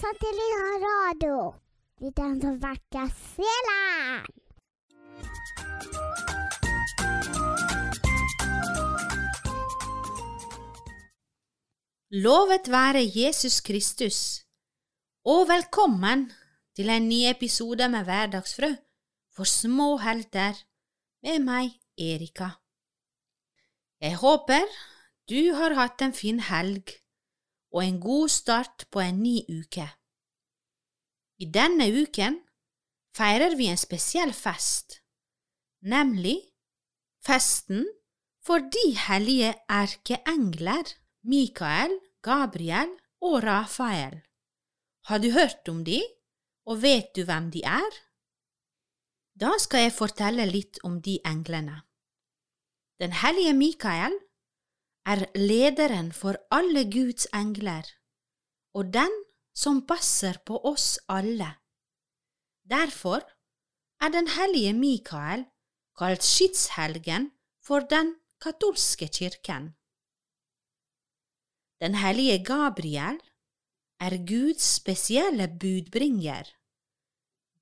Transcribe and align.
Satellitt 0.00 0.82
radio. 0.82 1.38
Vi 2.00 2.08
som 2.16 2.54
vekker 2.62 3.08
sjelen. 3.12 4.22
Lovet 12.24 12.70
være 12.72 13.02
Jesus 13.04 13.60
Kristus, 13.60 14.40
og 15.24 15.50
velkommen 15.52 16.30
til 16.76 16.88
en 16.88 17.08
ny 17.08 17.20
episode 17.28 17.88
med 17.92 18.08
Hverdagsfrø 18.08 18.72
for 19.36 19.44
små 19.44 19.98
helter 20.00 20.56
med 21.22 21.44
meg, 21.44 21.76
Erika. 21.98 22.48
Jeg 24.00 24.16
håper 24.24 24.64
du 25.28 25.52
har 25.60 25.76
hatt 25.76 26.00
en 26.00 26.16
fin 26.16 26.40
helg 26.40 26.96
og 27.70 27.84
en 27.84 28.00
god 28.00 28.28
start 28.28 28.86
på 28.90 29.00
en 29.00 29.22
ny 29.22 29.40
uke. 29.48 29.86
I 31.40 31.46
denne 31.48 31.86
uken 32.02 32.40
feirer 33.16 33.56
vi 33.56 33.70
en 33.70 33.80
spesiell 33.80 34.32
fest, 34.36 35.00
nemlig 35.80 36.36
festen 37.26 37.86
for 38.44 38.62
de 38.74 38.86
hellige 39.06 39.54
erkeengler 39.68 40.94
Mikael, 41.22 41.92
Gabriel 42.22 42.92
og 43.20 43.42
Rafael. 43.44 44.20
Har 45.08 45.18
du 45.18 45.30
hørt 45.32 45.68
om 45.68 45.84
de, 45.84 46.00
og 46.66 46.82
vet 46.82 47.12
du 47.16 47.24
hvem 47.24 47.50
de 47.50 47.62
er? 47.64 48.00
Da 49.40 49.54
skal 49.60 49.86
jeg 49.86 49.96
fortelle 49.96 50.44
litt 50.48 50.80
om 50.84 51.00
de 51.00 51.16
englene. 51.24 51.80
Den 53.00 53.14
hellige 53.16 53.54
Mikael 53.56 54.16
er 55.06 55.26
lederen 55.34 56.12
for 56.12 56.36
alle 56.50 56.84
Guds 56.92 57.26
engler, 57.34 57.86
og 58.74 58.92
den 58.94 59.12
som 59.54 59.82
passer 59.86 60.38
på 60.46 60.60
oss 60.64 60.98
alle. 61.08 61.56
Derfor 62.70 63.24
er 64.00 64.12
den 64.14 64.28
hellige 64.36 64.72
Mikael 64.72 65.44
kalt 65.98 66.24
skytshelgen 66.24 67.30
for 67.66 67.80
den 67.80 68.14
katolske 68.40 69.08
kirken. 69.08 69.74
Den 71.80 71.94
hellige 71.94 72.44
Gabriel 72.44 73.20
er 74.00 74.16
Guds 74.28 74.62
spesielle 74.76 75.48
budbringer. 75.60 76.44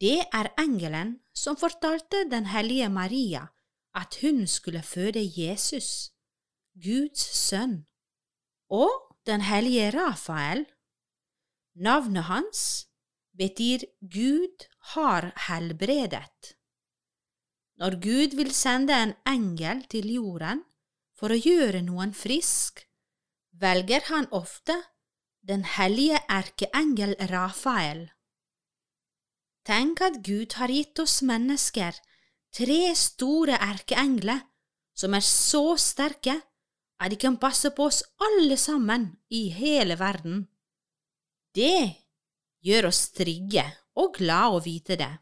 Det 0.01 0.19
er 0.33 0.53
engelen 0.59 1.21
som 1.35 1.57
fortalte 1.57 2.25
den 2.31 2.47
hellige 2.47 2.89
Maria 2.89 3.47
at 3.95 4.19
hun 4.23 4.47
skulle 4.47 4.83
føde 4.83 5.23
Jesus, 5.37 6.11
Guds 6.79 7.23
sønn, 7.35 7.81
og 8.71 8.93
den 9.27 9.43
hellige 9.43 9.91
Rafael. 9.95 10.65
Navnet 11.75 12.27
hans 12.29 12.63
betyr 13.39 13.85
Gud 14.01 14.67
har 14.95 15.33
helbredet. 15.49 16.55
Når 17.79 17.99
Gud 18.03 18.37
vil 18.39 18.51
sende 18.55 18.95
en 18.95 19.15
engel 19.27 19.85
til 19.91 20.11
jorden 20.11 20.65
for 21.19 21.35
å 21.35 21.39
gjøre 21.39 21.83
noen 21.87 22.15
frisk, 22.15 22.83
velger 23.59 24.07
han 24.11 24.27
ofte 24.35 24.75
den 25.49 25.65
hellige 25.77 26.19
erkeengel 26.31 27.15
Rafael. 27.31 28.09
Tenk 29.67 30.03
at 30.03 30.23
Gud 30.27 30.55
har 30.59 30.73
gitt 30.73 30.99
oss 31.03 31.21
mennesker 31.23 31.97
tre 32.55 32.83
store 32.99 33.59
erkeengler 33.61 34.43
som 34.99 35.15
er 35.15 35.25
så 35.25 35.77
sterke 35.79 36.39
at 36.99 37.13
de 37.13 37.19
kan 37.21 37.39
passe 37.39 37.71
på 37.75 37.87
oss 37.87 38.03
alle 38.25 38.57
sammen 38.59 39.09
i 39.31 39.49
hele 39.55 39.99
verden. 39.99 40.43
Det 41.55 41.95
gjør 42.67 42.91
oss 42.91 43.09
trygge 43.15 43.65
og 43.99 44.19
glad 44.19 44.59
å 44.59 44.61
vite 44.65 44.99
det. 44.99 45.13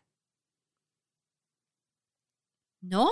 Nå 2.88 3.06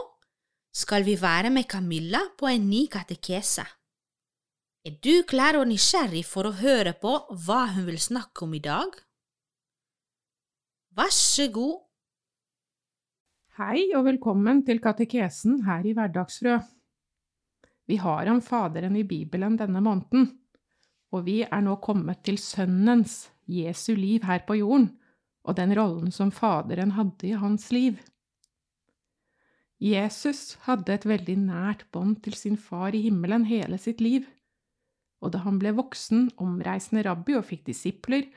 skal 0.74 1.04
vi 1.06 1.14
være 1.20 1.52
med 1.54 1.68
Camilla 1.70 2.20
på 2.38 2.48
en 2.50 2.68
ny 2.70 2.86
katekese. 2.90 3.64
Er 4.84 4.98
du 5.00 5.24
klar 5.28 5.56
og 5.56 5.68
nysgjerrig 5.70 6.24
for 6.28 6.48
å 6.48 6.56
høre 6.58 6.92
på 7.00 7.14
hva 7.46 7.62
hun 7.72 7.86
vil 7.88 8.00
snakke 8.00 8.44
om 8.44 8.56
i 8.56 8.62
dag? 8.64 8.90
Vær 10.94 11.12
så 11.14 11.48
god. 11.52 11.80
Hei 13.58 13.86
og 13.94 14.04
velkommen 14.08 14.64
til 14.66 14.82
katekesen 14.82 15.62
her 15.66 15.86
i 15.86 15.94
Hverdagsfrø. 15.96 16.58
Vi 17.86 17.98
har 18.00 18.30
om 18.32 18.40
Faderen 18.40 18.96
i 18.96 19.04
Bibelen 19.04 19.58
denne 19.60 19.82
måneden, 19.84 20.30
og 21.12 21.26
vi 21.26 21.42
er 21.44 21.62
nå 21.62 21.76
kommet 21.84 22.24
til 22.24 22.38
Sønnens, 22.40 23.28
Jesu 23.46 23.92
liv 23.94 24.24
her 24.24 24.44
på 24.46 24.56
jorden, 24.58 24.88
og 25.44 25.58
den 25.58 25.74
rollen 25.76 26.12
som 26.12 26.32
Faderen 26.32 26.94
hadde 26.96 27.28
i 27.28 27.36
hans 27.36 27.68
liv. 27.72 27.98
Jesus 29.84 30.56
hadde 30.64 30.94
et 30.94 31.04
veldig 31.04 31.36
nært 31.44 31.84
bånd 31.92 32.22
til 32.24 32.38
sin 32.38 32.56
far 32.56 32.96
i 32.96 33.02
himmelen 33.04 33.44
hele 33.44 33.76
sitt 33.78 34.00
liv 34.00 34.24
og 35.24 35.32
da 35.32 35.40
han 35.46 35.58
ble 35.60 35.72
voksen, 35.76 36.28
omreisende 36.42 37.04
rabbi 37.06 37.38
og 37.38 37.46
fikk 37.48 37.64
disipler, 37.70 38.28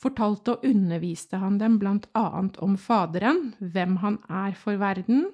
fortalte 0.00 0.56
og 0.56 0.64
underviste 0.66 1.40
han 1.42 1.58
dem 1.60 1.76
blant 1.82 2.08
annet 2.16 2.56
om 2.64 2.78
Faderen, 2.80 3.52
hvem 3.58 3.98
han 4.04 4.20
er 4.30 4.56
for 4.56 4.80
verden, 4.80 5.26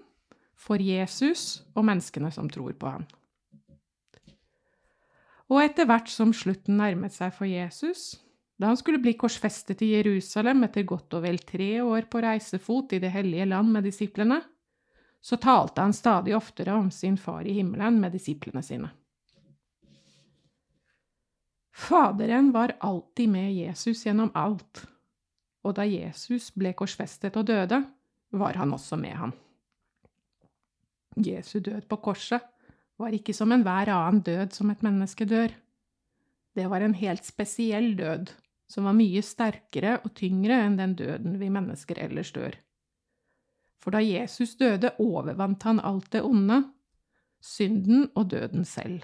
for 0.55 0.83
Jesus 0.83 1.63
og 1.75 1.87
menneskene 1.87 2.33
som 2.35 2.51
tror 2.51 2.75
på 2.79 2.97
han. 2.97 3.07
Og 5.53 5.61
etter 5.61 5.89
hvert 5.89 6.09
som 6.09 6.33
slutten 6.33 6.79
nærmet 6.81 7.13
seg 7.13 7.35
for 7.37 7.49
Jesus, 7.49 8.15
da 8.57 8.71
han 8.71 8.79
skulle 8.79 9.03
bli 9.03 9.17
korsfestet 9.19 9.83
i 9.85 9.91
Jerusalem 9.97 10.65
etter 10.65 10.87
godt 10.89 11.17
og 11.19 11.25
vel 11.27 11.41
tre 11.45 11.83
år 11.85 12.07
på 12.11 12.23
reisefot 12.25 12.95
i 12.95 13.01
det 13.03 13.11
hellige 13.13 13.49
land 13.51 13.73
med 13.75 13.85
disiplene, 13.89 14.41
så 15.25 15.39
talte 15.41 15.83
han 15.83 15.97
stadig 15.97 16.37
oftere 16.37 16.77
om 16.77 16.91
sin 16.93 17.17
far 17.21 17.47
i 17.49 17.57
himmelen 17.57 17.99
med 18.01 18.13
disiplene 18.15 18.63
sine. 18.63 18.91
Faderen 21.75 22.53
var 22.55 22.77
alltid 22.79 23.29
med 23.29 23.55
Jesus 23.57 24.05
gjennom 24.07 24.31
alt, 24.39 24.85
og 25.65 25.75
da 25.75 25.87
Jesus 25.89 26.53
ble 26.55 26.75
korsfestet 26.77 27.35
og 27.41 27.49
døde, 27.51 27.81
var 28.35 28.61
han 28.61 28.75
også 28.77 28.97
med 29.01 29.17
ham. 29.19 29.33
Jesu 31.17 31.59
død 31.59 31.89
på 31.91 31.99
korset 32.05 32.54
var 33.05 33.15
ikke 33.15 33.35
som 33.37 33.53
enhver 33.53 33.93
annen 33.93 34.23
død 34.25 34.57
som 34.57 34.73
et 34.73 34.83
menneske 34.85 35.27
dør. 35.29 35.53
Det 36.55 36.67
var 36.71 36.85
en 36.85 36.97
helt 36.97 37.25
spesiell 37.27 37.93
død, 37.99 38.33
som 38.71 38.87
var 38.89 38.97
mye 38.97 39.23
sterkere 39.23 39.99
og 40.03 40.15
tyngre 40.17 40.63
enn 40.65 40.79
den 40.79 40.95
døden 40.99 41.37
vi 41.41 41.51
mennesker 41.53 42.01
ellers 42.01 42.33
dør. 42.33 42.57
For 43.83 43.93
da 43.93 44.01
Jesus 44.01 44.55
døde, 44.57 44.95
overvant 45.03 45.67
han 45.69 45.83
alt 45.85 46.09
det 46.15 46.23
onde, 46.25 46.63
synden 47.45 48.09
og 48.15 48.31
døden 48.33 48.65
selv. 48.65 49.03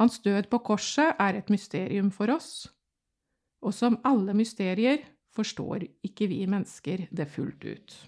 Hans 0.00 0.22
død 0.24 0.48
på 0.48 0.62
korset 0.64 1.18
er 1.20 1.36
et 1.36 1.50
mysterium 1.52 2.08
for 2.14 2.32
oss, 2.32 2.70
og 3.60 3.74
som 3.76 3.98
alle 4.08 4.32
mysterier 4.32 5.02
forstår 5.36 5.84
ikke 6.06 6.30
vi 6.30 6.46
mennesker 6.48 7.04
det 7.12 7.28
fullt 7.28 7.66
ut. 7.68 7.98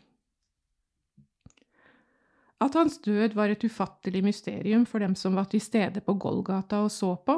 At 2.63 2.77
hans 2.79 3.01
død 3.03 3.35
var 3.35 3.51
et 3.51 3.65
ufattelig 3.65 4.23
mysterium 4.23 4.85
for 4.87 5.03
dem 5.03 5.17
som 5.19 5.35
var 5.35 5.49
til 5.51 5.63
stede 5.63 6.03
på 6.05 6.15
Golgata 6.15 6.85
og 6.85 6.93
så 6.95 7.17
på, 7.27 7.35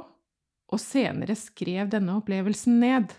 og 0.69 0.81
senere 0.81 1.37
skrev 1.39 1.89
denne 1.93 2.19
opplevelsen 2.19 2.77
ned, 2.83 3.15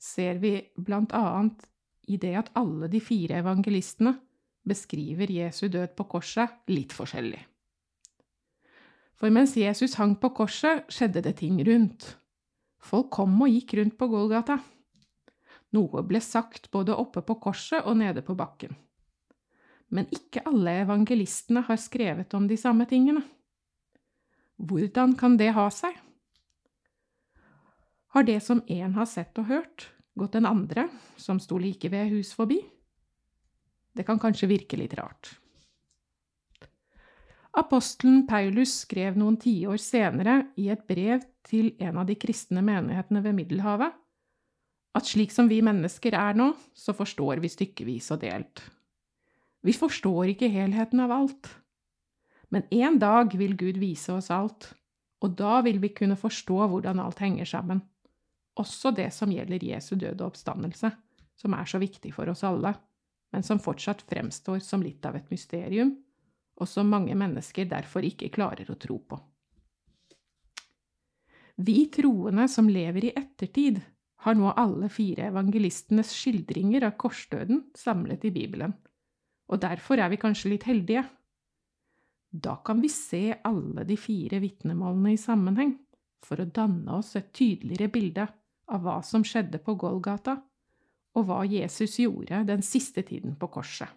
ser 0.00 0.40
vi 0.42 0.56
blant 0.74 1.12
annet 1.14 1.68
i 2.10 2.16
det 2.18 2.34
at 2.40 2.50
alle 2.58 2.88
de 2.90 3.02
fire 3.04 3.38
evangelistene 3.44 4.16
beskriver 4.66 5.30
Jesu 5.30 5.68
død 5.68 5.94
på 5.98 6.08
korset 6.16 6.58
litt 6.72 6.94
forskjellig. 6.96 7.40
For 9.20 9.30
mens 9.30 9.54
Jesus 9.60 9.98
hang 10.00 10.16
på 10.16 10.32
korset, 10.34 10.86
skjedde 10.88 11.22
det 11.26 11.36
ting 11.42 11.60
rundt. 11.66 12.14
Folk 12.80 13.10
kom 13.12 13.36
og 13.44 13.52
gikk 13.52 13.76
rundt 13.76 13.98
på 14.00 14.08
Golgata. 14.08 14.56
Noe 15.76 16.02
ble 16.02 16.22
sagt 16.24 16.70
både 16.72 16.96
oppe 16.96 17.22
på 17.22 17.36
korset 17.44 17.84
og 17.84 18.00
nede 18.00 18.24
på 18.26 18.34
bakken. 18.34 18.72
Men 19.90 20.06
ikke 20.14 20.44
alle 20.46 20.80
evangelistene 20.84 21.64
har 21.66 21.78
skrevet 21.80 22.34
om 22.38 22.46
de 22.50 22.58
samme 22.60 22.86
tingene. 22.90 23.24
Hvordan 24.60 25.16
kan 25.18 25.36
det 25.40 25.50
ha 25.56 25.66
seg? 25.72 25.96
Har 28.14 28.26
det 28.26 28.40
som 28.42 28.62
én 28.66 28.94
har 28.94 29.06
sett 29.06 29.38
og 29.38 29.48
hørt, 29.50 29.88
gått 30.18 30.34
den 30.34 30.46
andre, 30.46 30.88
som 31.16 31.38
sto 31.42 31.58
like 31.58 31.90
ved 31.90 32.10
hus 32.14 32.32
forbi? 32.36 32.58
Det 33.94 34.06
kan 34.06 34.18
kanskje 34.22 34.50
virke 34.50 34.78
litt 34.78 34.94
rart. 34.98 35.36
Apostelen 37.58 38.28
Paulus 38.30 38.76
skrev 38.84 39.16
noen 39.18 39.38
tiår 39.42 39.80
senere 39.82 40.36
i 40.58 40.68
et 40.70 40.84
brev 40.86 41.24
til 41.46 41.72
en 41.82 41.98
av 41.98 42.06
de 42.06 42.14
kristne 42.18 42.62
menighetene 42.62 43.22
ved 43.24 43.34
Middelhavet 43.40 43.96
at 44.94 45.06
slik 45.06 45.32
som 45.34 45.48
vi 45.50 45.60
mennesker 45.62 46.14
er 46.18 46.38
nå, 46.38 46.50
så 46.74 46.94
forstår 46.96 47.42
vi 47.42 47.50
stykkevis 47.50 48.10
og 48.14 48.22
delt. 48.24 48.62
Vi 49.60 49.74
forstår 49.76 50.32
ikke 50.32 50.48
helheten 50.52 51.02
av 51.04 51.12
alt. 51.12 51.50
Men 52.48 52.66
en 52.70 52.98
dag 52.98 53.34
vil 53.36 53.56
Gud 53.56 53.78
vise 53.78 54.12
oss 54.16 54.30
alt, 54.34 54.72
og 55.20 55.36
da 55.38 55.60
vil 55.62 55.78
vi 55.82 55.92
kunne 55.94 56.16
forstå 56.18 56.66
hvordan 56.72 57.00
alt 57.02 57.20
henger 57.22 57.44
sammen. 57.44 57.82
også 58.60 58.90
det 58.92 59.08
som 59.14 59.30
gjelder 59.32 59.62
Jesu 59.64 59.94
død 59.96 60.20
og 60.20 60.34
oppstandelse, 60.34 60.90
som 61.38 61.54
er 61.56 61.64
så 61.64 61.78
viktig 61.80 62.12
for 62.12 62.28
oss 62.28 62.42
alle, 62.44 62.74
men 63.32 63.46
som 63.46 63.60
fortsatt 63.62 64.02
fremstår 64.02 64.58
som 64.60 64.82
litt 64.82 65.06
av 65.06 65.16
et 65.16 65.30
mysterium, 65.30 65.94
og 66.60 66.68
som 66.68 66.90
mange 66.90 67.14
mennesker 67.16 67.70
derfor 67.70 68.04
ikke 68.04 68.28
klarer 68.34 68.68
å 68.68 68.76
tro 68.76 68.98
på. 68.98 69.16
Vi 71.56 71.86
troende 71.94 72.48
som 72.48 72.68
lever 72.68 73.08
i 73.08 73.14
ettertid, 73.16 73.80
har 74.20 74.36
nå 74.36 74.52
alle 74.60 74.90
fire 74.92 75.30
evangelistenes 75.30 76.12
skildringer 76.12 76.84
av 76.84 76.98
korsdøden 77.00 77.70
samlet 77.76 78.26
i 78.28 78.34
Bibelen, 78.34 78.74
og 79.50 79.60
derfor 79.62 79.98
er 79.98 80.10
vi 80.12 80.20
kanskje 80.20 80.52
litt 80.54 80.66
heldige. 80.68 81.02
Da 82.30 82.56
kan 82.64 82.78
vi 82.82 82.90
se 82.92 83.24
alle 83.44 83.84
de 83.86 83.96
fire 83.98 84.38
vitnemålene 84.42 85.16
i 85.16 85.20
sammenheng, 85.20 85.74
for 86.22 86.38
å 86.38 86.46
danne 86.46 87.00
oss 87.00 87.16
et 87.18 87.32
tydeligere 87.34 87.90
bilde 87.90 88.26
av 88.70 88.84
hva 88.84 89.00
som 89.02 89.24
skjedde 89.26 89.58
på 89.64 89.74
Golgata, 89.80 90.36
og 91.18 91.26
hva 91.26 91.40
Jesus 91.48 91.96
gjorde 91.98 92.44
den 92.46 92.62
siste 92.62 93.02
tiden 93.02 93.34
på 93.40 93.48
korset. 93.50 93.88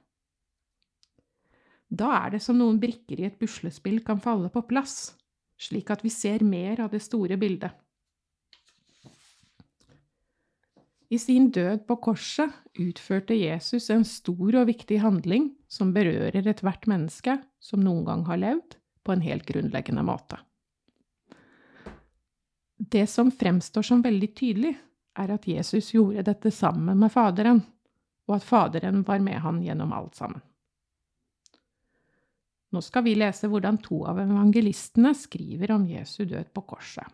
Da 1.94 2.10
er 2.24 2.34
det 2.34 2.42
som 2.42 2.58
noen 2.58 2.80
brikker 2.82 3.20
i 3.22 3.28
et 3.28 3.38
puslespill 3.38 4.00
kan 4.06 4.22
falle 4.24 4.50
på 4.50 4.64
plass, 4.66 5.14
slik 5.62 5.92
at 5.94 6.02
vi 6.02 6.10
ser 6.10 6.42
mer 6.42 6.82
av 6.82 6.90
det 6.96 7.04
store 7.06 7.38
bildet. 7.38 7.70
I 11.13 11.18
sin 11.19 11.51
død 11.51 11.83
på 11.86 11.95
korset 12.01 12.50
utførte 12.80 13.36
Jesus 13.38 13.92
en 13.94 14.06
stor 14.07 14.56
og 14.57 14.65
viktig 14.65 14.98
handling 15.04 15.51
som 15.69 15.92
berører 15.94 16.48
ethvert 16.50 16.88
menneske 16.89 17.36
som 17.62 17.83
noen 17.86 18.01
gang 18.07 18.24
har 18.25 18.39
levd, 18.42 18.80
på 19.04 19.13
en 19.13 19.21
helt 19.21 19.45
grunnleggende 19.45 20.01
måte. 20.07 20.39
Det 22.77 23.04
som 23.12 23.30
fremstår 23.30 23.86
som 23.86 24.01
veldig 24.01 24.31
tydelig, 24.33 24.74
er 25.13 25.36
at 25.36 25.45
Jesus 25.45 25.92
gjorde 25.94 26.24
dette 26.25 26.50
sammen 26.56 26.98
med 26.98 27.12
Faderen, 27.13 27.62
og 28.25 28.38
at 28.39 28.48
Faderen 28.48 29.04
var 29.06 29.21
med 29.21 29.38
han 29.44 29.62
gjennom 29.62 29.94
alt 29.94 30.18
sammen. 30.18 30.42
Nå 32.74 32.81
skal 32.81 33.06
vi 33.06 33.19
lese 33.19 33.51
hvordan 33.51 33.77
to 33.86 34.01
av 34.10 34.24
evangelistene 34.24 35.13
skriver 35.13 35.75
om 35.75 35.86
Jesu 35.86 36.24
død 36.24 36.50
på 36.56 36.65
korset. 36.74 37.06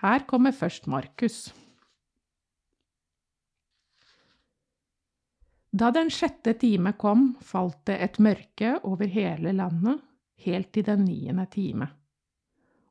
Her 0.00 0.24
kommer 0.30 0.56
først 0.56 0.88
Markus. 0.88 1.50
Da 5.72 5.90
den 5.94 6.10
sjette 6.10 6.56
time 6.58 6.92
kom, 6.98 7.36
falt 7.40 7.84
det 7.86 7.98
et 8.02 8.18
mørke 8.18 8.74
over 8.82 9.06
hele 9.06 9.52
landet, 9.54 10.00
helt 10.42 10.72
til 10.74 10.86
den 10.86 11.04
niende 11.06 11.46
time. 11.50 11.86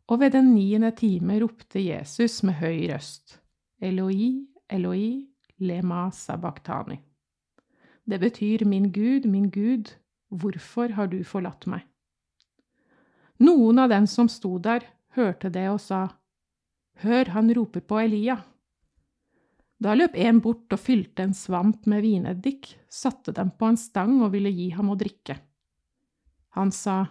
Og 0.07 0.21
ved 0.21 0.31
den 0.31 0.53
niende 0.55 0.91
time 0.95 1.39
ropte 1.41 1.81
Jesus 1.83 2.39
med 2.43 2.57
høy 2.61 2.87
røst, 2.89 3.41
Eloi, 3.81 4.47
Eloi, 4.69 5.27
lema 5.59 6.09
sabachthani. 6.11 6.99
Det 8.09 8.19
betyr 8.19 8.65
Min 8.65 8.91
Gud, 8.91 9.27
min 9.27 9.49
Gud, 9.49 9.91
hvorfor 10.29 10.95
har 10.95 11.07
du 11.07 11.23
forlatt 11.23 11.67
meg? 11.67 11.83
Noen 13.39 13.79
av 13.79 13.89
dem 13.89 14.07
som 14.07 14.27
sto 14.27 14.57
der, 14.57 14.83
hørte 15.15 15.49
det 15.49 15.67
og 15.69 15.79
sa, 15.79 16.07
Hør, 16.99 17.29
han 17.31 17.53
roper 17.55 17.79
på 17.79 17.99
Elia. 17.99 18.41
Da 19.79 19.93
løp 19.95 20.15
en 20.19 20.41
bort 20.43 20.73
og 20.75 20.81
fylte 20.81 21.23
en 21.23 21.35
svamp 21.35 21.85
med 21.87 22.03
vineddik, 22.03 22.73
satte 22.91 23.31
dem 23.35 23.53
på 23.55 23.69
en 23.71 23.79
stang 23.79 24.17
og 24.19 24.33
ville 24.33 24.51
gi 24.51 24.69
ham 24.75 24.91
å 24.91 24.97
drikke. 24.99 25.37
Han 26.57 26.73
sa, 26.75 27.05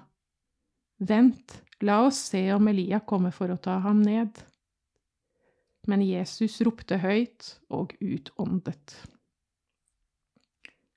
Vent, 0.98 1.62
La 1.80 2.00
oss 2.02 2.18
se 2.18 2.52
om 2.52 2.68
Elia 2.68 2.98
kommer 3.00 3.30
for 3.30 3.52
å 3.54 3.58
ta 3.62 3.76
ham 3.84 4.00
ned. 4.02 4.40
Men 5.86 6.02
Jesus 6.02 6.58
ropte 6.66 6.98
høyt 6.98 7.52
og 7.70 7.94
utåndet. 8.02 8.96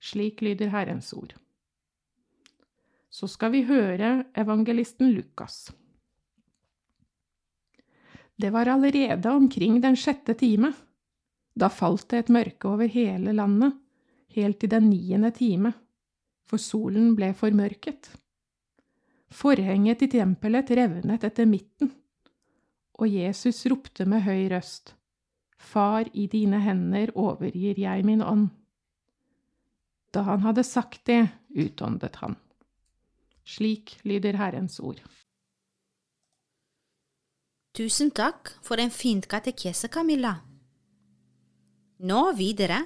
Slik 0.01 0.41
lyder 0.41 0.73
Herrens 0.73 1.11
ord. 1.13 1.35
Så 3.13 3.29
skal 3.29 3.53
vi 3.53 3.61
høre 3.69 4.23
evangelisten 4.33 5.11
Lukas. 5.13 5.69
Det 8.41 8.49
var 8.49 8.71
allerede 8.73 9.29
omkring 9.29 9.77
den 9.83 9.95
sjette 9.99 10.33
time. 10.33 10.73
Da 11.61 11.69
falt 11.69 12.07
det 12.09 12.23
et 12.23 12.31
mørke 12.33 12.69
over 12.71 12.89
hele 12.89 13.35
landet, 13.37 13.75
helt 14.33 14.57
til 14.59 14.71
den 14.71 14.89
niende 14.89 15.29
time, 15.35 15.73
for 16.49 16.57
solen 16.57 17.13
ble 17.15 17.33
formørket. 17.37 18.09
Forhenget 19.31 20.01
i 20.01 20.09
tempelet 20.11 20.73
revnet 20.73 21.23
etter 21.23 21.45
midten, 21.45 21.93
og 22.97 23.07
Jesus 23.13 23.61
ropte 23.69 24.09
med 24.09 24.25
høy 24.25 24.49
røst, 24.51 24.95
Far, 25.61 26.09
i 26.17 26.25
dine 26.25 26.57
hender 26.65 27.11
overgir 27.13 27.77
jeg 27.77 28.05
min 28.05 28.23
ånd. 28.25 28.47
Da 30.11 30.25
han 30.25 30.41
hadde 30.41 30.65
sagt 30.65 31.05
det, 31.05 31.27
utåndet 31.53 32.17
han. 32.23 32.35
Slik 33.45 33.99
lyder 34.03 34.39
Herrens 34.41 34.79
ord. 34.81 35.03
Tusen 37.77 38.09
takk 38.09 38.55
for 38.65 38.81
en 38.81 38.89
fin 38.89 39.21
katekese, 39.21 39.87
Camilla. 39.87 40.39
Nå 42.01 42.31
videre 42.33 42.79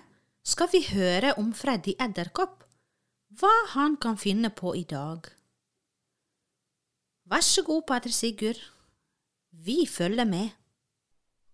skal 0.44 0.68
vi 0.74 0.82
høre 0.90 1.30
om 1.40 1.54
Freddy 1.56 1.94
Edderkopp, 2.04 2.66
hva 3.40 3.52
han 3.72 3.94
kan 3.96 4.18
finne 4.20 4.50
på 4.52 4.74
i 4.76 4.82
dag. 4.84 5.30
Vær 7.32 7.46
så 7.48 7.64
god, 7.64 7.86
pater 7.88 8.12
Sigurd. 8.12 8.60
Vi 9.56 9.86
følger 9.88 10.28
med. 10.28 10.52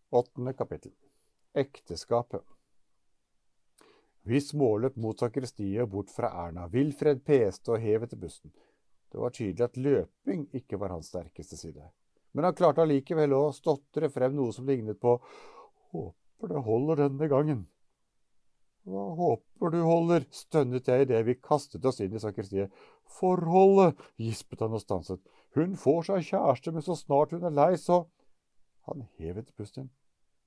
Åttende 0.10 0.56
kapittel 0.58 0.96
Ekteskapet 1.54 2.42
Vi 4.26 4.42
småløp 4.42 4.98
mot 4.98 5.22
sakristiet 5.22 5.84
og 5.86 5.92
bort 5.94 6.10
fra 6.16 6.32
Erna. 6.48 6.66
Wilfred 6.66 7.22
peste 7.22 7.76
og 7.76 7.86
hev 7.86 8.08
etter 8.08 8.18
bussen. 8.18 8.50
Det 9.14 9.22
var 9.22 9.38
tydelig 9.38 9.68
at 9.68 9.78
løping 9.78 10.48
ikke 10.58 10.82
var 10.82 10.96
hans 10.96 11.14
sterkeste 11.14 11.62
side. 11.62 11.86
Men 12.34 12.50
han 12.50 12.58
klarte 12.58 12.82
allikevel 12.82 13.38
å 13.38 13.44
stotre 13.54 14.10
frem 14.10 14.34
noe 14.34 14.50
som 14.56 14.66
lignet 14.66 14.98
på 14.98 15.20
Håper 16.42 16.56
det 16.56 16.62
holder 16.66 16.98
denne 17.04 17.28
gangen. 17.30 17.60
Hva 18.90 19.02
håper 19.14 19.70
du 19.70 19.84
holder, 19.86 20.24
stønnet 20.34 20.88
jeg 20.90 21.06
idet 21.06 21.20
vi 21.28 21.36
kastet 21.38 21.86
oss 21.86 22.02
inn 22.02 22.16
i 22.18 22.22
sakristiet. 22.22 22.72
Forholdet, 23.20 24.00
gispet 24.18 24.64
han 24.66 24.74
og 24.74 24.82
stanset. 24.82 25.22
Hun 25.54 25.76
får 25.78 26.08
seg 26.08 26.26
kjæreste, 26.32 26.74
men 26.74 26.82
så 26.82 26.98
snart 26.98 27.36
hun 27.36 27.46
er 27.46 27.54
lei, 27.54 27.76
så 27.78 28.08
Han 28.90 29.06
hevet 29.22 29.54
pusten. 29.54 29.92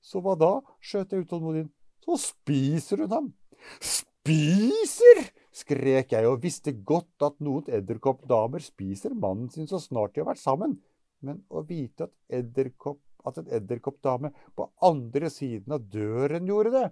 Så 0.02 0.19
hva 0.19 0.35
da? 0.35 0.58
skjøt 0.82 1.12
jeg 1.14 1.29
utålmodig 1.29 1.61
inn. 1.62 1.70
Så 2.02 2.19
spiser 2.19 3.05
hun 3.05 3.14
ham. 3.14 3.33
Spiser! 3.78 5.28
skrek 5.54 6.11
jeg 6.11 6.26
og 6.26 6.42
visste 6.42 6.75
godt 6.75 7.23
at 7.23 7.38
noen 7.38 7.71
edderkoppdamer 7.71 8.59
spiser 8.59 9.14
mannen 9.14 9.47
sin 9.54 9.71
så 9.71 9.78
snart 9.78 10.16
de 10.16 10.25
har 10.25 10.33
vært 10.33 10.42
sammen, 10.42 10.80
men 11.23 11.45
å 11.47 11.62
vite 11.62 12.09
at, 12.09 12.16
edderkopp, 12.26 12.99
at 13.25 13.40
en 13.40 13.49
edderkoppdame 13.59 14.31
på 14.57 14.69
andre 14.85 15.31
siden 15.33 15.76
av 15.76 15.87
døren 15.93 16.47
gjorde 16.49 16.75
det, 16.75 16.87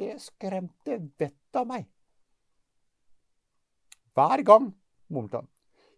det 0.00 0.12
skremte 0.24 0.98
vettet 1.20 1.58
av 1.58 1.68
meg. 1.68 1.86
Hver 4.16 4.44
gang, 4.44 4.70
mumlet 5.12 5.40
han, 5.40 5.48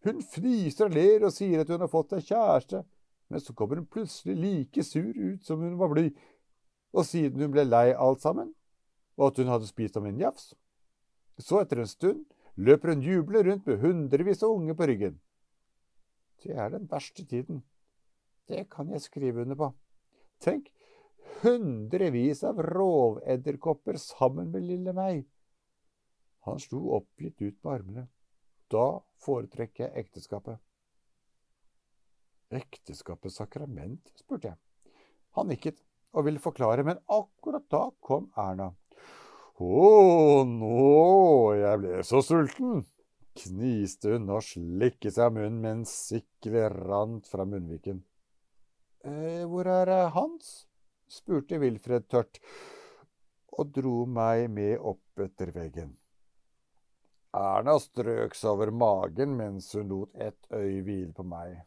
hun 0.05 0.21
fniser 0.35 0.89
og 0.89 0.95
ler 0.95 1.25
og 1.27 1.33
sier 1.35 1.63
at 1.63 1.71
hun 1.73 1.83
har 1.83 1.91
fått 1.91 2.15
seg 2.15 2.29
kjæreste, 2.31 2.83
men 3.33 3.43
så 3.43 3.55
kommer 3.57 3.81
hun 3.81 3.89
plutselig 3.91 4.37
like 4.37 4.85
sur 4.87 5.11
ut 5.17 5.47
som 5.47 5.63
hun 5.65 5.79
var 5.81 5.91
blid, 5.95 6.13
og 6.95 7.07
siden 7.09 7.41
hun 7.43 7.55
ble 7.55 7.65
lei 7.67 7.89
alt 7.95 8.23
sammen, 8.23 8.53
og 9.19 9.31
at 9.31 9.41
hun 9.41 9.51
hadde 9.51 9.71
spist 9.71 9.97
om 9.99 10.07
en 10.07 10.21
jafs, 10.21 10.53
så 11.41 11.63
etter 11.63 11.83
en 11.83 11.91
stund 11.91 12.25
løper 12.55 12.93
hun 12.93 13.03
jublende 13.03 13.49
rundt 13.49 13.67
med 13.67 13.81
hundrevis 13.83 14.45
av 14.47 14.55
unge 14.55 14.77
på 14.79 14.87
ryggen. 14.91 15.17
Det 16.45 16.55
er 16.55 16.71
den 16.71 16.87
verste 16.91 17.25
tiden. 17.27 17.65
Det 18.49 18.67
kan 18.73 18.91
jeg 18.93 19.05
skrive 19.05 19.45
under 19.45 19.59
på. 19.59 19.71
Tenk, 20.45 20.69
hundrevis 21.43 22.43
av 22.45 22.61
rovedderkopper 22.63 23.97
sammen 24.01 24.51
med 24.53 24.67
lille 24.69 24.93
meg. 24.97 25.25
Han 26.45 26.61
slo 26.61 26.83
oppgitt 26.99 27.41
ut 27.41 27.57
på 27.63 27.73
armene. 27.73 28.07
Da 28.73 29.01
foretrekker 29.25 29.87
jeg 29.87 30.05
ekteskapet. 30.05 30.61
Ekteskapets 32.55 33.41
sakrament? 33.41 34.13
spurte 34.21 34.53
jeg. 34.53 34.61
Han 35.39 35.49
nikket 35.51 35.81
og 36.15 36.29
ville 36.29 36.43
forklare, 36.43 36.85
men 36.87 37.01
akkurat 37.11 37.65
da 37.73 37.89
kom 38.05 38.29
Erna. 38.39 38.71
Å, 39.55 40.45
nå, 40.47 41.55
jeg 41.59 41.81
ble 41.81 42.03
så 42.07 42.21
sulten, 42.27 42.85
kniste 43.39 44.15
hun 44.15 44.31
og 44.35 44.45
slikket 44.47 45.17
seg 45.17 45.29
av 45.29 45.37
munnen 45.37 45.61
mens 45.63 45.95
siklet 46.11 46.75
rant 46.75 47.31
fra 47.31 47.47
munnviken. 47.49 48.03
Eh, 49.05 49.45
hvor 49.45 49.69
er 49.69 49.91
eh, 49.93 50.13
Hans? 50.15 50.65
spurte 51.13 51.59
Wilfred 51.61 52.07
tørt 52.09 52.39
og 53.53 53.69
dro 53.77 54.07
meg 54.09 54.47
med 54.51 54.79
opp 54.81 55.21
etter 55.21 55.51
veggen. 55.53 55.91
Erna 57.37 57.75
strøk 57.83 58.33
seg 58.39 58.55
over 58.55 58.73
magen 58.73 59.35
mens 59.37 59.69
hun 59.77 59.91
lot 59.91 60.15
ett 60.17 60.49
øye 60.49 60.81
hvile 60.87 61.13
på 61.13 61.27
meg. 61.29 61.59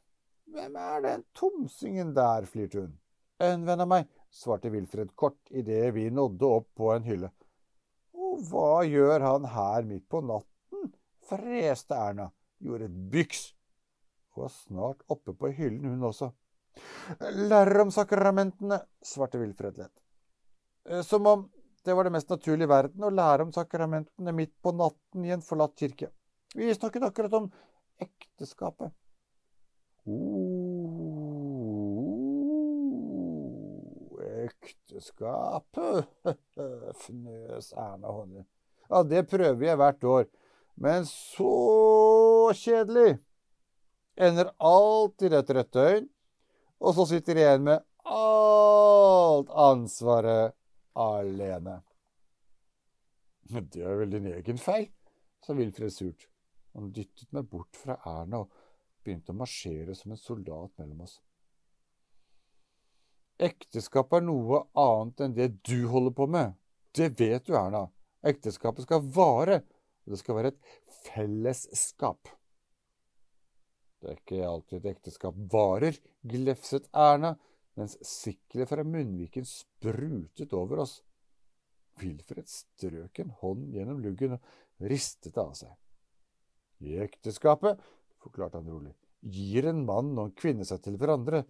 Hvem 0.50 0.80
er 0.82 1.04
den 1.06 1.26
tomsingen 1.38 2.16
der, 2.18 2.48
flirte 2.50 2.82
hun. 2.82 2.98
En 3.38 3.68
venn 3.68 3.86
av 3.86 3.92
meg, 3.92 4.10
svarte 4.34 4.74
Wilfred 4.74 5.14
kort 5.14 5.54
idet 5.54 5.92
vi 5.94 6.08
nådde 6.10 6.52
opp 6.58 6.72
på 6.80 6.90
en 6.96 7.06
hylle. 7.06 7.30
Og 8.18 8.42
hva 8.50 8.82
gjør 8.88 9.28
han 9.28 9.46
her 9.54 9.86
midt 9.86 10.08
på 10.10 10.24
natten? 10.26 10.90
freste 11.30 11.94
Erna, 11.94 12.32
gjorde 12.64 12.90
et 12.90 13.00
byks 13.14 13.46
og 14.34 14.48
var 14.48 14.52
snart 14.54 15.06
oppe 15.12 15.34
på 15.38 15.54
hyllen, 15.54 15.86
hun 15.86 16.10
også. 16.10 16.32
Lærer 17.20 17.82
om 17.82 17.92
sakramentene, 17.94 18.82
svarte 19.06 19.40
Wilfred 19.42 19.78
lett. 19.78 20.04
Eh, 20.90 21.02
som 21.02 21.28
om 21.28 21.50
det 21.88 21.94
var 21.96 22.04
det 22.04 22.12
mest 22.12 22.30
naturlige 22.30 22.68
i 22.68 22.70
verden 22.72 23.04
å 23.08 23.10
lære 23.14 23.46
om 23.48 23.52
sakramentene 23.56 24.34
midt 24.36 24.52
på 24.64 24.74
natten 24.76 25.26
i 25.26 25.32
en 25.32 25.44
forlatt 25.46 25.76
kirke. 25.80 26.10
Vi 26.56 26.74
snakket 26.76 27.04
akkurat 27.08 27.34
om 27.38 27.52
ekteskapet. 28.04 28.92
Oh, 30.08 30.58
ekteskapet, 34.48 36.08
fnøs 37.06 37.74
Erna 37.74 38.08
Honning. 38.12 38.46
Ja, 38.90 39.04
det 39.04 39.30
prøver 39.32 39.66
jeg 39.68 39.80
hvert 39.80 40.04
år. 40.04 40.28
Men 40.76 41.08
så 41.10 42.52
kjedelig! 42.56 43.18
Ender 44.18 44.52
alltid 44.58 45.34
et 45.38 45.50
rødt 45.56 45.76
øyn, 45.76 46.08
og 46.80 46.96
så 46.96 47.08
sitter 47.10 47.38
de 47.38 47.44
igjen 47.44 47.68
med 47.68 47.84
alt 48.08 49.52
ansvaret 49.52 50.56
alene. 50.98 51.82
Det 53.48 53.84
er 53.84 54.02
vel 54.02 54.12
din 54.12 54.28
egen 54.32 54.60
feil, 54.60 54.90
sa 55.44 55.56
Wilfred 55.56 55.94
surt. 55.94 56.28
Han 56.76 56.92
dyttet 56.94 57.32
meg 57.34 57.48
bort 57.50 57.78
fra 57.80 57.96
Erna 58.06 58.44
og 58.44 58.52
begynte 59.04 59.34
å 59.34 59.40
marsjere 59.40 59.96
som 59.96 60.14
en 60.14 60.20
soldat 60.20 60.74
mellom 60.78 61.06
oss. 61.08 61.18
Ekteskap 63.38 64.14
er 64.18 64.26
noe 64.26 64.64
annet 64.78 65.24
enn 65.24 65.36
det 65.38 65.52
du 65.66 65.88
holder 65.92 66.14
på 66.18 66.28
med. 66.30 66.58
Det 66.98 67.12
vet 67.20 67.46
du, 67.46 67.54
Erna. 67.58 67.86
Ekteskapet 68.26 68.88
skal 68.88 69.06
vare, 69.14 69.62
og 70.06 70.14
det 70.14 70.20
skal 70.22 70.40
være 70.40 70.54
et 70.54 70.78
fellesskap. 71.06 72.37
Det 74.08 74.14
er 74.14 74.20
ikke 74.22 74.48
alltid 74.48 74.78
et 74.78 74.94
ekteskap 74.94 75.40
varer, 75.52 75.98
glefset 76.24 76.86
Erna, 76.96 77.34
mens 77.76 77.98
siklet 78.08 78.70
fra 78.70 78.86
munnviken 78.88 79.44
sprutet 79.44 80.56
over 80.56 80.80
oss. 80.86 80.94
Wilfred 82.00 82.48
strøk 82.48 83.20
en 83.20 83.34
hånd 83.42 83.68
gjennom 83.76 84.00
luggen 84.00 84.38
og 84.38 84.88
ristet 84.88 85.36
det 85.36 85.44
av 85.44 85.52
seg. 85.60 85.76
I 86.88 86.96
ekteskapet, 87.04 87.84
forklarte 88.24 88.62
han 88.62 88.72
rolig, 88.72 88.96
gir 89.20 89.68
en 89.68 89.84
mann 89.84 90.16
og 90.16 90.30
en 90.30 90.36
kvinne 90.40 90.64
seg 90.64 90.86
til 90.88 90.96
hverandre. 90.96 91.44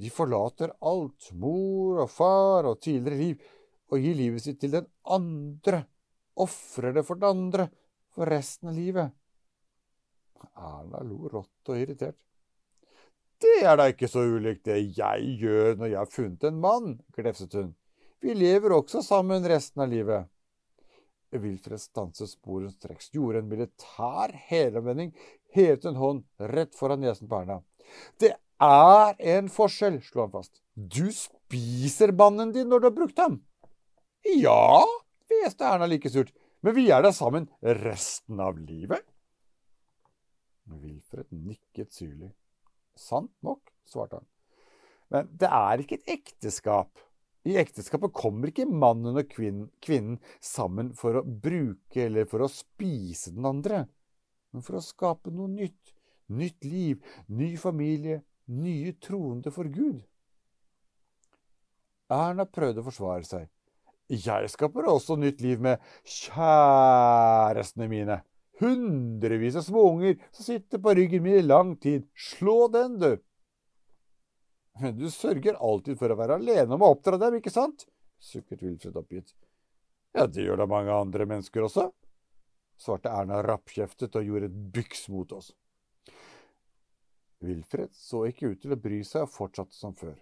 De 0.00 0.08
forlater 0.08 0.72
alt, 0.80 1.28
mor 1.36 2.06
og 2.06 2.10
far 2.16 2.72
og 2.72 2.80
tidligere 2.80 3.20
liv, 3.20 3.48
og 3.92 4.00
gir 4.00 4.16
livet 4.16 4.48
sitt 4.48 4.62
til 4.64 4.78
den 4.78 4.88
andre, 5.04 5.84
ofrer 6.40 6.96
det 6.96 7.04
for 7.04 7.20
den 7.20 7.36
andre, 7.36 7.68
for 8.16 8.32
resten 8.32 8.72
av 8.72 8.80
livet. 8.80 9.12
Erna 10.56 11.02
lo 11.06 11.28
rått 11.32 11.72
og 11.72 11.78
irritert. 11.78 12.18
Det 13.42 13.62
er 13.66 13.78
da 13.78 13.88
ikke 13.90 14.10
så 14.10 14.22
ulikt 14.22 14.68
det 14.68 14.78
jeg 14.96 15.36
gjør 15.40 15.78
når 15.80 15.88
jeg 15.90 15.98
har 15.98 16.10
funnet 16.12 16.44
en 16.46 16.60
mann, 16.62 16.92
glefset 17.16 17.56
hun. 17.58 17.72
Vi 18.22 18.36
lever 18.38 18.74
også 18.76 19.02
sammen 19.02 19.42
resten 19.50 19.82
av 19.82 19.90
livet. 19.90 20.28
Wilfred 21.32 21.80
stanset 21.80 22.30
sporenstreks, 22.30 23.08
gjorde 23.14 23.40
en 23.40 23.48
militær 23.50 24.34
helomvending, 24.50 25.10
hevet 25.56 25.86
en 25.88 25.98
hånd 25.98 26.24
rett 26.52 26.76
foran 26.76 27.02
nesen 27.02 27.30
på 27.30 27.40
Erna. 27.40 27.58
Det 28.20 28.34
er 28.62 29.16
en 29.36 29.48
forskjell, 29.50 29.98
slo 30.04 30.26
han 30.26 30.34
fast. 30.36 30.60
Du 30.76 31.08
spiser 31.10 32.14
mannen 32.16 32.52
din 32.54 32.68
når 32.70 32.82
du 32.82 32.88
har 32.90 32.98
brukt 33.00 33.18
ham. 33.18 33.40
Ja, 34.38 34.84
hveste 35.26 35.66
Erna 35.66 35.88
like 35.90 36.12
surt, 36.12 36.30
men 36.62 36.76
vi 36.76 36.90
er 36.94 37.02
da 37.02 37.10
sammen 37.16 37.48
resten 37.82 38.38
av 38.40 38.60
livet. 38.60 39.02
Wilfred 40.70 41.30
nikket 41.34 41.94
syrlig. 41.94 42.32
Sant 42.98 43.32
nok, 43.42 43.72
svarte 43.88 44.20
han. 44.20 44.28
Men 45.12 45.32
det 45.38 45.48
er 45.48 45.82
ikke 45.82 45.98
et 46.00 46.12
ekteskap. 46.18 47.00
I 47.48 47.56
ekteskapet 47.58 48.14
kommer 48.14 48.52
ikke 48.52 48.68
mannen 48.70 49.18
og 49.18 49.26
kvinnen, 49.32 49.66
kvinnen, 49.82 50.20
sammen 50.38 50.92
for 50.98 51.18
å 51.18 51.24
bruke 51.26 52.04
eller 52.04 52.28
for 52.30 52.44
å 52.44 52.50
spise 52.52 53.32
den 53.34 53.48
andre, 53.48 53.82
men 54.54 54.62
for 54.62 54.78
å 54.78 54.84
skape 54.84 55.32
noe 55.34 55.50
nytt. 55.50 55.94
Nytt 56.32 56.64
liv, 56.64 57.02
ny 57.28 57.50
familie, 57.60 58.22
nye 58.48 58.94
troende 59.02 59.50
for 59.52 59.68
Gud. 59.68 59.98
Erna 62.12 62.46
prøvde 62.48 62.80
å 62.80 62.86
forsvare 62.86 63.26
seg. 63.26 63.50
Jeg 64.12 64.48
skaper 64.52 64.88
også 64.92 65.16
nytt 65.16 65.42
liv 65.44 65.60
med 65.62 65.82
kjærestene 66.04 67.88
mine. 67.90 68.18
Hundrevis 68.62 69.58
av 69.58 69.66
småunger 69.66 70.18
som 70.30 70.46
sitter 70.46 70.78
på 70.78 70.94
ryggen 70.94 71.22
min 71.24 71.40
i 71.40 71.42
lang 71.42 71.76
tid. 71.76 72.06
Slå 72.14 72.68
den, 72.70 72.98
du! 73.02 73.16
Men 74.80 74.96
du 74.96 75.10
sørger 75.10 75.58
alltid 75.60 75.98
for 76.00 76.12
å 76.12 76.16
være 76.16 76.38
alene 76.38 76.76
om 76.76 76.84
å 76.84 76.92
oppdra 76.94 77.18
dem, 77.20 77.40
ikke 77.40 77.52
sant? 77.52 77.84
sukket 78.22 78.62
Wilfred 78.62 78.96
oppgitt. 78.96 79.34
Ja, 80.14 80.26
det 80.26 80.44
gjør 80.46 80.62
da 80.62 80.68
mange 80.70 80.94
andre 80.94 81.26
mennesker 81.26 81.66
også, 81.66 81.88
svarte 82.78 83.10
Erna 83.12 83.42
rappkjeftet 83.44 84.16
og 84.18 84.28
gjorde 84.28 84.48
et 84.50 84.60
byks 84.76 85.08
mot 85.12 85.32
oss. 85.34 85.50
Wilfred 87.42 87.90
så 87.98 88.26
ikke 88.28 88.52
ut 88.52 88.62
til 88.62 88.76
å 88.76 88.78
bry 88.78 89.00
seg 89.06 89.26
og 89.26 89.34
fortsatte 89.34 89.74
som 89.74 89.96
før. 89.98 90.14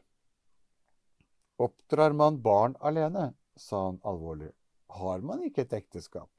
Oppdrar 1.60 2.16
man 2.16 2.40
barn 2.40 2.78
alene, 2.80 3.34
sa 3.56 3.90
han 3.90 4.00
alvorlig, 4.08 4.54
har 4.96 5.20
man 5.26 5.44
ikke 5.44 5.66
et 5.66 5.74
ekteskap. 5.82 6.30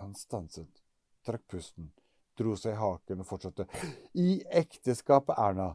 Han 0.00 0.14
stanset, 0.18 0.82
trakk 1.26 1.46
pusten, 1.50 1.92
dro 2.38 2.54
seg 2.58 2.74
i 2.74 2.80
haken 2.80 3.22
og 3.22 3.28
fortsatte. 3.28 3.66
I 4.18 4.42
ekteskapet, 4.50 5.36
Erna, 5.38 5.74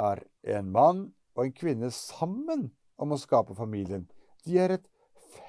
er 0.00 0.24
en 0.56 0.70
mann 0.72 1.02
og 1.36 1.44
en 1.44 1.54
kvinne 1.56 1.90
sammen 1.94 2.70
om 3.00 3.14
å 3.14 3.20
skape 3.20 3.56
familien. 3.58 4.08
De 4.44 4.58
er 4.58 4.76
et 4.76 4.88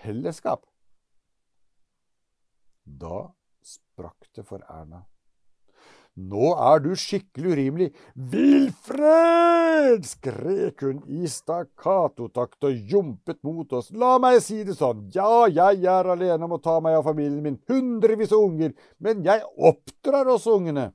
fellesskap. 0.03 0.65
Da 2.85 3.31
sprakk 3.65 4.29
det 4.35 4.45
for 4.47 4.63
Erna. 4.69 5.05
Nå 6.19 6.51
er 6.59 6.81
du 6.83 6.91
skikkelig 6.99 7.53
urimelig. 7.55 7.89
Vilfred! 8.15 10.03
skrek 10.05 10.83
hun 10.83 10.99
i 11.07 11.27
stakkatotakt 11.29 12.67
og 12.67 12.91
jumpet 12.91 13.39
mot 13.47 13.71
oss. 13.73 13.89
La 13.95 14.17
meg 14.21 14.41
si 14.43 14.61
det 14.67 14.75
sånn, 14.77 15.07
ja, 15.15 15.47
jeg 15.47 15.85
er 15.87 16.11
alene 16.13 16.47
om 16.47 16.57
å 16.57 16.61
ta 16.63 16.77
meg 16.83 16.99
av 16.99 17.07
familien 17.07 17.41
min, 17.45 17.59
hundrevis 17.71 18.33
av 18.35 18.43
unger, 18.43 18.75
men 18.99 19.23
jeg 19.25 19.43
oppdrar 19.57 20.29
også 20.35 20.57
ungene. 20.59 20.91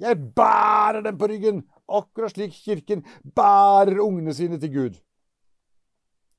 Jeg 0.00 0.18
bærer 0.36 1.02
dem 1.04 1.18
på 1.20 1.28
ryggen, 1.30 1.62
akkurat 1.86 2.32
slik 2.32 2.54
kirken 2.56 3.04
bærer 3.36 4.00
ungene 4.02 4.34
sine 4.34 4.58
til 4.62 4.72
Gud. 4.72 4.98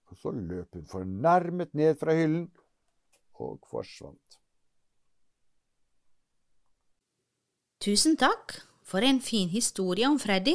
Og 0.10 0.20
så 0.20 0.34
løp 0.34 0.74
hun 0.74 0.89
fornærmet 0.89 1.74
ned 1.77 2.00
fra 2.01 2.15
hyllen 2.18 2.48
og 3.42 3.60
forsvant. 3.70 4.23
Tusen 7.84 8.13
takk 8.16 8.54
for 8.88 9.04
en 9.04 9.18
fin 9.20 9.50
historie 9.52 10.08
om 10.08 10.16
Freddy. 10.16 10.54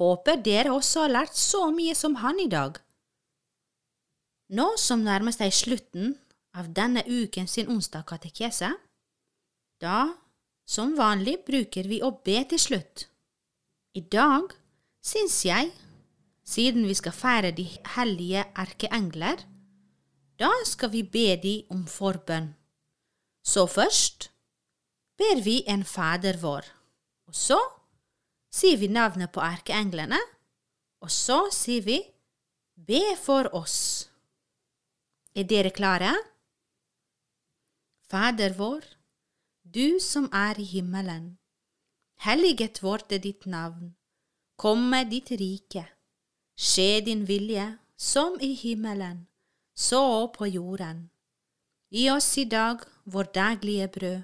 Håper 0.00 0.38
dere 0.40 0.72
også 0.72 1.02
har 1.04 1.12
lært 1.12 1.34
så 1.36 1.66
mye 1.74 1.92
som 1.98 2.14
han 2.22 2.38
i 2.40 2.46
dag. 2.48 2.78
Nå 4.56 4.70
som 4.80 5.02
nærmer 5.04 5.36
seg 5.36 5.52
slutten 5.52 6.14
av 6.56 6.70
denne 6.72 7.02
uken 7.04 7.50
sin 7.50 7.68
onsdagskatekese, 7.68 8.70
da, 9.84 9.98
som 10.64 10.94
vanlig, 10.96 11.42
bruker 11.44 11.90
vi 11.90 12.00
å 12.00 12.14
be 12.24 12.40
til 12.48 12.62
slutt. 12.62 13.04
I 13.92 14.00
dag 14.00 14.56
syns 15.04 15.42
jeg, 15.44 15.74
siden 16.40 16.88
vi 16.88 16.96
skal 16.96 17.12
feire 17.12 17.52
de 17.52 17.68
hellige 17.98 18.46
erkeengler, 18.56 19.44
da 20.40 20.54
skal 20.64 20.94
vi 20.96 21.04
be 21.04 21.28
de 21.44 21.54
om 21.74 21.84
forbønn. 21.84 22.54
Så 23.44 23.68
først 23.68 24.30
ber 25.18 25.42
vi 25.42 25.62
en 25.66 25.84
Fader 25.84 26.38
vår. 26.42 26.66
Og 27.28 27.34
så 27.34 27.58
sier 28.54 28.78
vi 28.80 28.88
navnet 28.88 29.32
på 29.34 29.42
erkeenglene, 29.44 30.20
og 31.02 31.10
så 31.12 31.46
sier 31.54 31.84
vi 31.86 31.98
Be 32.78 33.02
for 33.18 33.50
oss. 33.58 34.08
Er 35.34 35.48
dere 35.50 35.72
klare? 35.74 36.12
Fader 38.08 38.54
vår, 38.56 38.86
du 39.66 39.98
som 40.00 40.28
er 40.32 40.60
i 40.62 40.64
himmelen. 40.64 41.36
Helliget 42.22 42.80
vorde 42.82 43.18
ditt 43.18 43.46
navn. 43.46 43.96
Komme 44.56 45.02
ditt 45.10 45.30
rike. 45.30 45.84
Skje 46.58 47.02
din 47.06 47.26
vilje, 47.26 47.66
som 47.98 48.38
i 48.40 48.54
himmelen, 48.54 49.26
så 49.74 50.26
på 50.34 50.46
jorden. 50.46 51.10
Gi 51.90 52.08
oss 52.10 52.30
i 52.38 52.46
dag 52.46 52.82
vår 53.04 53.30
daglige 53.34 53.88
brød 53.88 54.22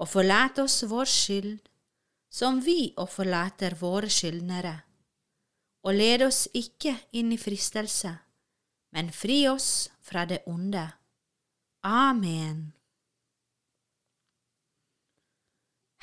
og 0.00 0.08
forlat 0.08 0.58
oss 0.62 0.82
vår 0.88 1.08
skyld, 1.08 1.58
som 2.30 2.60
vi 2.64 2.92
og 2.96 3.10
forlater 3.12 3.76
våre 3.80 4.08
skyldnere. 4.08 4.78
og 5.82 5.96
led 5.96 6.22
oss 6.26 6.44
ikke 6.52 6.92
inn 7.16 7.32
i 7.32 7.38
fristelse, 7.40 8.10
men 8.92 9.08
fri 9.16 9.46
oss 9.48 9.88
fra 10.04 10.26
det 10.28 10.42
onde. 10.46 10.82
Amen. 11.88 12.74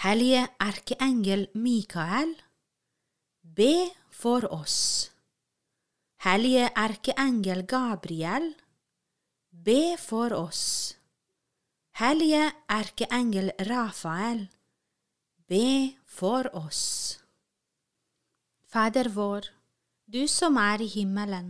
Hellige 0.01 0.47
erkeengel 0.61 1.47
Mikael, 1.53 2.33
be 3.41 3.89
for 4.09 4.49
oss. 4.49 5.11
Hellige 6.25 6.71
erkeengel 6.73 7.65
Gabriel, 7.69 8.53
be 9.51 9.97
for 10.01 10.33
oss. 10.33 10.96
Hellige 11.97 12.51
erkeengel 12.69 13.51
Rafael, 13.59 14.47
be 15.49 15.95
for 16.05 16.45
oss. 16.53 17.17
Fader 18.69 19.09
vår, 19.09 19.47
du 20.05 20.27
som 20.27 20.59
er 20.61 20.83
i 20.85 20.87
himmelen. 20.93 21.47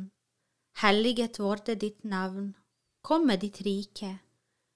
Helliget 0.79 1.41
vorde 1.43 1.75
ditt 1.75 2.03
navn. 2.03 2.55
Kom 3.03 3.27
med 3.27 3.43
ditt 3.43 3.59
rike. 3.67 4.13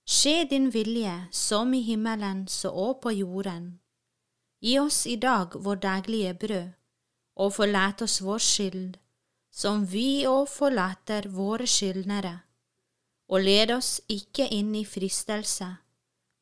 Skje 0.04 0.44
din 0.52 0.68
vilje, 0.76 1.16
som 1.32 1.72
i 1.74 1.82
himmelen 1.88 2.44
så 2.52 2.76
òg 2.76 3.00
på 3.08 3.16
jorden. 3.22 3.80
Gi 4.60 4.76
oss 4.84 5.06
i 5.08 5.16
dag 5.16 5.56
vår 5.56 5.84
daglige 5.88 6.34
brød, 6.34 6.70
og 7.36 7.56
forlat 7.62 8.02
oss 8.04 8.20
vår 8.20 8.44
skyld, 8.44 8.96
som 9.48 9.88
vi 9.88 10.26
òg 10.28 10.50
forlater 10.52 11.32
våre 11.32 11.64
skyldnere. 11.64 12.42
Og 13.32 13.46
led 13.46 13.72
oss 13.72 14.02
ikke 14.12 14.50
inn 14.52 14.74
i 14.76 14.84
fristelse, 14.84 15.70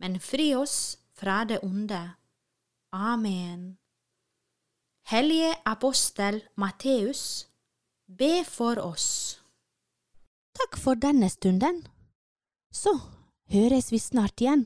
men 0.01 0.17
fri 0.19 0.55
oss 0.57 0.97
fra 1.13 1.43
det 1.45 1.59
onde. 1.63 2.01
Amen. 2.91 3.77
Hellige 5.09 5.53
apostel 5.65 6.41
Matteus, 6.57 7.45
be 8.07 8.43
for 8.45 8.81
oss. 8.81 9.37
Takk 10.57 10.77
for 10.81 10.97
denne 10.97 11.29
stunden. 11.29 11.83
Så 12.73 12.93
høres 13.53 13.91
vi 13.93 13.99
snart 14.01 14.41
igjen 14.41 14.65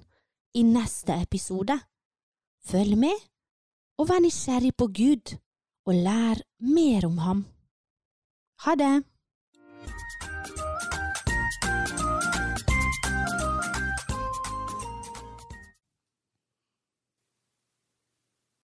i 0.56 0.63
neste 0.63 1.15
episode. 1.22 1.75
Følg 2.63 2.98
med, 2.98 3.15
og 4.00 4.10
vær 4.10 4.24
nysgjerrig 4.24 4.75
på 4.80 4.88
Gud, 4.88 5.36
og 5.88 5.94
lær 6.08 6.39
mer 6.60 7.08
om 7.08 7.18
ham. 7.18 7.46
Ha 8.63 8.75
det! 8.80 9.12